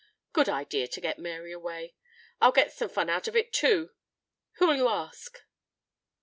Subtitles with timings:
[0.33, 1.93] Good idea to get Mary away.
[2.41, 3.91] I'll get some fun out of it, too.
[4.53, 5.43] Who'll you ask?"